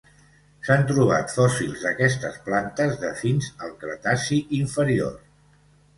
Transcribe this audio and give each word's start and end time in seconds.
S'han 0.67 0.85
trobat 0.91 1.33
fòssils 1.33 1.83
d'aquestes 1.83 2.39
plantes 2.47 2.97
de 3.03 3.13
fins 3.23 3.53
al 3.67 3.77
Cretaci 3.85 4.41
inferior. 4.65 5.15